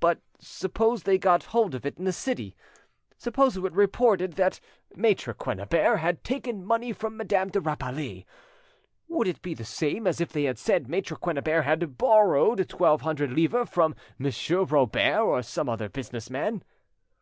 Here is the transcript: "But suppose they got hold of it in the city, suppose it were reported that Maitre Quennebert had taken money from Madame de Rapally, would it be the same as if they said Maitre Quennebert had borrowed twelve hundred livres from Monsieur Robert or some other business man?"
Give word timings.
"But 0.00 0.18
suppose 0.38 1.02
they 1.02 1.18
got 1.18 1.44
hold 1.52 1.74
of 1.74 1.84
it 1.84 1.98
in 1.98 2.04
the 2.06 2.12
city, 2.14 2.56
suppose 3.18 3.54
it 3.54 3.60
were 3.60 3.68
reported 3.68 4.32
that 4.36 4.60
Maitre 4.94 5.34
Quennebert 5.34 5.98
had 5.98 6.24
taken 6.24 6.64
money 6.64 6.90
from 6.94 7.18
Madame 7.18 7.50
de 7.50 7.60
Rapally, 7.60 8.24
would 9.08 9.28
it 9.28 9.42
be 9.42 9.52
the 9.52 9.62
same 9.66 10.06
as 10.06 10.22
if 10.22 10.32
they 10.32 10.54
said 10.54 10.88
Maitre 10.88 11.18
Quennebert 11.18 11.64
had 11.64 11.98
borrowed 11.98 12.66
twelve 12.66 13.02
hundred 13.02 13.32
livres 13.32 13.68
from 13.68 13.94
Monsieur 14.16 14.62
Robert 14.62 15.18
or 15.20 15.42
some 15.42 15.68
other 15.68 15.90
business 15.90 16.30
man?" 16.30 16.64